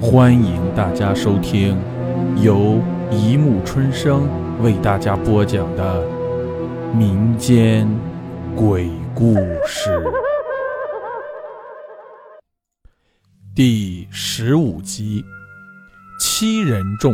[0.00, 1.76] 欢迎大家收听
[2.40, 4.28] 由一木春生
[4.62, 6.06] 为大家播讲的
[6.94, 7.88] 民间
[8.54, 9.34] 鬼故
[9.66, 10.00] 事
[13.56, 15.24] 第十五集
[16.22, 17.12] 《七人众》。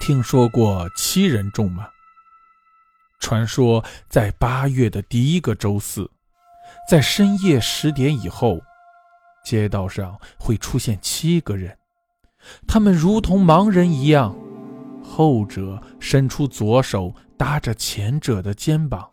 [0.00, 1.88] 听说过七人众吗？
[3.18, 6.08] 传说在八月的第一个周四，
[6.88, 8.60] 在深夜十点以后。
[9.44, 11.76] 街道上会出现七个人，
[12.66, 14.36] 他们如同盲人一样，
[15.02, 19.08] 后者伸出左手搭着前者的肩膀，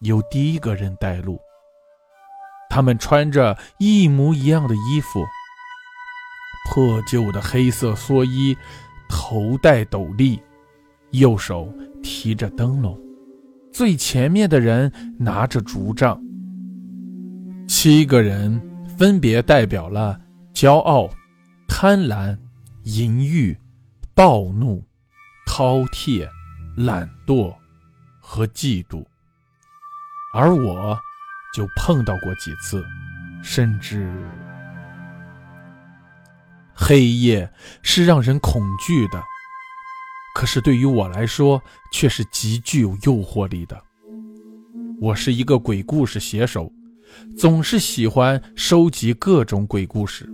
[0.00, 1.38] 由第一个人带路。
[2.70, 5.24] 他们穿着一模一样的衣服，
[6.70, 8.56] 破旧的黑色蓑衣，
[9.08, 10.40] 头戴斗笠，
[11.10, 12.98] 右手提着灯笼，
[13.72, 16.18] 最前面的人拿着竹杖。
[17.66, 18.60] 七个人。
[18.98, 20.20] 分别代表了
[20.52, 21.08] 骄傲、
[21.68, 22.36] 贪婪、
[22.82, 23.56] 淫欲、
[24.12, 24.84] 暴怒、
[25.46, 26.28] 饕餮、
[26.76, 27.54] 懒惰
[28.20, 29.06] 和嫉妒，
[30.34, 30.98] 而我
[31.54, 32.84] 就碰到过几次，
[33.40, 34.12] 甚至
[36.74, 37.48] 黑夜
[37.82, 39.22] 是让人恐惧的，
[40.34, 43.80] 可是对于我来说却是极具有诱惑力的。
[45.00, 46.72] 我是一个鬼故事写手。
[47.36, 50.28] 总是喜欢收集各种鬼故事，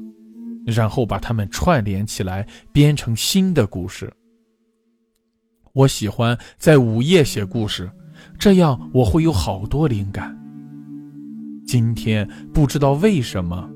[0.67, 4.13] 然后把它们串联起来，编成新的故事。
[5.73, 7.91] 我喜欢在午夜写故事，
[8.39, 10.39] 这样我会有好多灵感。
[11.67, 13.69] 今天不知道为什么，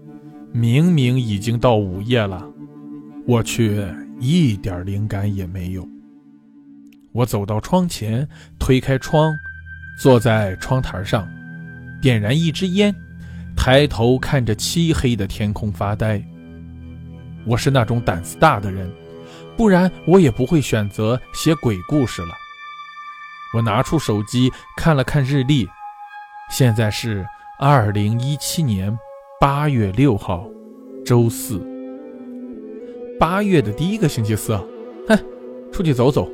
[0.53, 2.47] 明明已经到午夜了，
[3.27, 5.89] 我却一点灵感也没有。
[7.13, 9.35] 我走到窗前，推开窗，
[10.01, 11.27] 坐在窗台上。
[12.01, 12.95] 点燃一支烟，
[13.57, 16.23] 抬头看着漆黑的天空发呆。
[17.45, 18.91] 我是那种胆子大的人，
[19.57, 22.29] 不然我也不会选择写鬼故事了。
[23.55, 25.67] 我拿出手机看了看日历，
[26.51, 27.27] 现在是
[27.59, 28.97] 二零一七年
[29.41, 30.47] 八月六号，
[31.05, 31.61] 周四。
[33.19, 34.55] 八月的第一个星期四，
[35.09, 35.19] 哼，
[35.73, 36.31] 出去走走，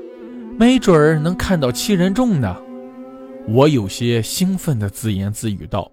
[0.59, 2.55] 没准儿能看到七人众呢。
[3.47, 5.91] 我有些兴奋地自言自语道：“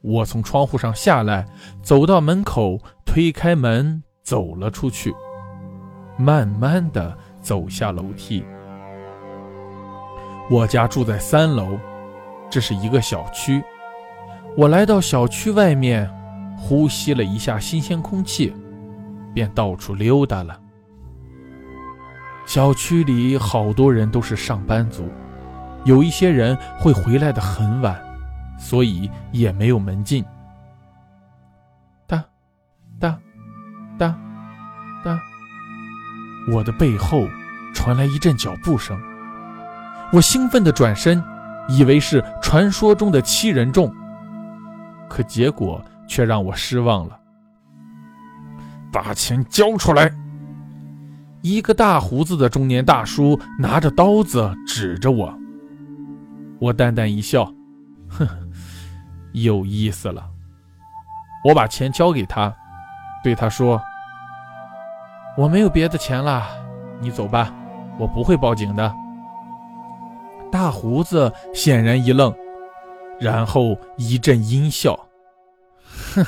[0.00, 1.46] 我从窗户上下来，
[1.82, 5.14] 走到门口，推开门，走了出去，
[6.16, 8.42] 慢慢地走下楼梯。
[10.50, 11.78] 我家住在三楼，
[12.48, 13.62] 这是一个小区。
[14.56, 16.10] 我来到小区外面，
[16.56, 18.54] 呼吸了一下新鲜空气，
[19.34, 20.58] 便到处溜达了。
[22.46, 25.06] 小区里好多人都是上班族。”
[25.88, 27.98] 有一些人会回来的很晚，
[28.58, 30.22] 所以也没有门禁。
[32.06, 32.22] 哒，
[33.00, 33.18] 哒，
[33.96, 34.14] 哒，
[35.02, 35.18] 哒，
[36.52, 37.26] 我的背后
[37.72, 39.00] 传来一阵脚步声，
[40.12, 41.24] 我兴奋的转身，
[41.70, 43.90] 以为是传说中的七人众，
[45.08, 47.18] 可结果却让我失望了。
[48.92, 50.12] 把钱交出来！
[51.40, 55.34] 一个大胡子的中年大叔拿着刀子指着我。
[56.60, 57.44] 我淡淡一笑，
[58.08, 58.26] 哼，
[59.32, 60.28] 有意思了。
[61.44, 62.54] 我把钱交给他，
[63.22, 63.80] 对他说
[65.38, 66.44] ：“我没有别的钱了，
[67.00, 67.54] 你走吧，
[67.98, 68.92] 我不会报警的。”
[70.50, 72.34] 大胡子显然一愣，
[73.20, 74.98] 然后一阵阴笑
[76.14, 76.26] ：“哼，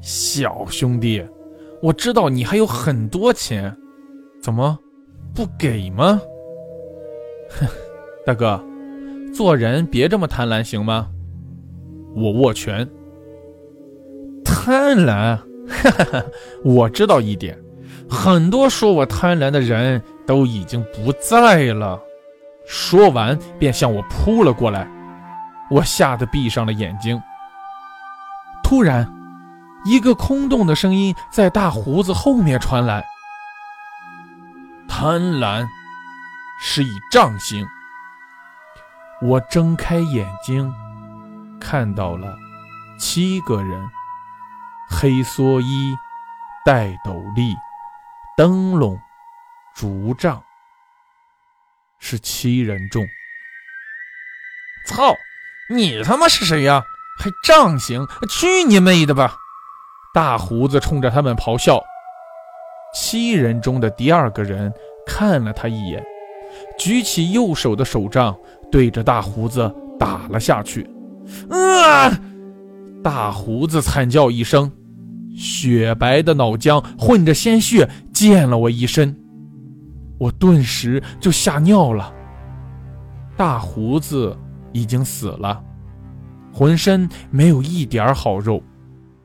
[0.00, 1.26] 小兄弟，
[1.82, 3.76] 我知道你还有很多钱，
[4.40, 4.78] 怎么
[5.34, 6.20] 不给吗？”
[7.58, 7.66] 哼，
[8.24, 8.64] 大哥。
[9.32, 11.08] 做人别这么贪婪，行吗？
[12.14, 12.88] 我握拳。
[14.44, 15.36] 贪婪，
[15.68, 16.24] 哈哈哈！
[16.64, 17.58] 我知道一点，
[18.08, 21.98] 很多说我贪婪的人都已经不在了。
[22.66, 24.88] 说完，便向我扑了过来。
[25.70, 27.20] 我吓得闭上了眼睛。
[28.62, 29.08] 突然，
[29.84, 33.04] 一个空洞的声音在大胡子后面传来
[34.88, 35.64] ：“贪婪
[36.60, 37.64] 是以杖刑。”
[39.22, 40.72] 我睁开眼睛，
[41.60, 42.38] 看到了
[42.98, 43.86] 七个人，
[44.88, 45.94] 黑蓑衣，
[46.64, 47.54] 戴斗笠，
[48.34, 48.98] 灯笼，
[49.74, 50.42] 竹杖，
[51.98, 53.06] 是七人众。
[54.86, 55.14] 操！
[55.68, 56.82] 你他妈是谁呀？
[57.18, 58.06] 还杖刑？
[58.30, 59.36] 去你妹的吧！
[60.14, 61.78] 大胡子冲着他们咆哮。
[62.94, 64.72] 七人中的第二个人
[65.06, 66.02] 看了他一眼，
[66.78, 68.34] 举起右手的手杖。
[68.70, 70.88] 对着大胡子打了下去，
[71.50, 72.10] 啊！
[73.02, 74.70] 大胡子惨叫一声，
[75.34, 79.16] 雪白的脑浆混着鲜血溅了我一身，
[80.18, 82.12] 我顿时就吓尿了。
[83.36, 84.36] 大胡子
[84.72, 85.64] 已经死了，
[86.52, 88.62] 浑身没有一点好肉，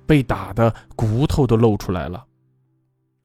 [0.08, 2.24] 被打的骨头都露出来了。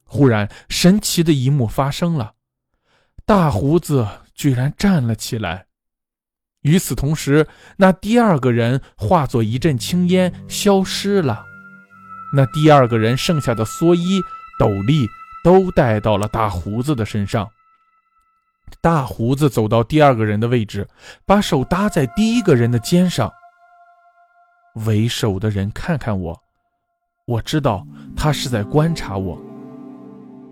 [0.04, 2.32] 忽然，神奇的一幕发生了，
[3.24, 5.66] 大胡子居然站了起来。
[6.62, 7.46] 与此同时，
[7.76, 11.44] 那第二个人化作一阵青烟消失了。
[12.34, 14.20] 那第二个人剩下的蓑衣、
[14.58, 15.08] 斗笠
[15.42, 17.48] 都戴到了大胡子的身上。
[18.80, 20.86] 大胡子走到第二个人的位置，
[21.26, 23.32] 把手搭在第一个人的肩上。
[24.86, 26.38] 为首的人看看我，
[27.26, 27.84] 我知道
[28.16, 29.36] 他是在观察我。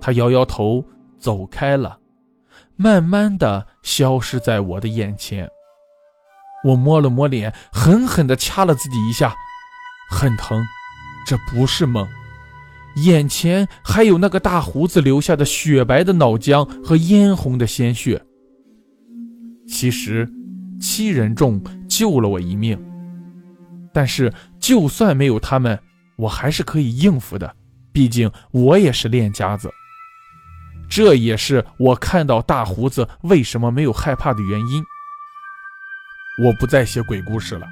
[0.00, 0.84] 他摇摇头，
[1.18, 1.98] 走开了，
[2.74, 5.48] 慢慢的消失在我的眼前。
[6.64, 9.34] 我摸了摸脸，狠狠地掐了自己一下，
[10.10, 10.62] 很疼。
[11.26, 12.08] 这不是梦，
[12.96, 18.24] 眼前还有那个大胡子留下的雪白的脑浆和嫣红的鲜血。
[19.68, 20.26] 其实，
[20.80, 22.82] 七人众救了我一命，
[23.92, 25.78] 但是就算没有他们，
[26.16, 27.54] 我还是可以应付的。
[27.92, 29.70] 毕竟我也是练家子。
[30.88, 34.82] 这也是我看到大胡子为什么没有害怕的原因。
[36.38, 37.66] 我不再写鬼故事了，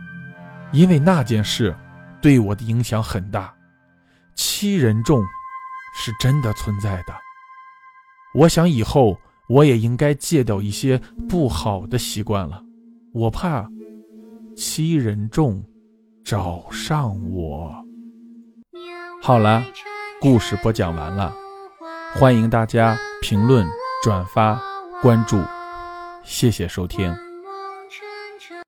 [0.72, 1.74] 因为那件事
[2.20, 3.54] 对我的影响很大。
[4.34, 5.22] 七人众
[5.94, 7.14] 是真的存在的。
[8.34, 9.18] 我想以后
[9.48, 12.62] 我也应该戒掉一些不好的习惯了。
[13.14, 13.66] 我怕
[14.56, 15.64] 七人众
[16.24, 17.72] 找上我。
[19.22, 19.64] 好了，
[20.20, 21.32] 故事播讲完了，
[22.14, 23.66] 欢迎大家评论、
[24.02, 24.60] 转发、
[25.00, 25.40] 关注，
[26.24, 27.25] 谢谢收听。